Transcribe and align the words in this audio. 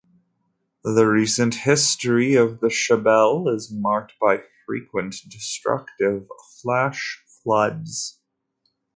The 0.83 1.05
recent 1.05 1.53
history 1.53 2.33
of 2.33 2.59
the 2.59 2.69
Shabelle 2.69 3.53
is 3.55 3.71
marked 3.71 4.13
by 4.19 4.39
frequent 4.65 5.13
destructive 5.29 6.27
flash 6.63 7.21
floods. 7.27 8.19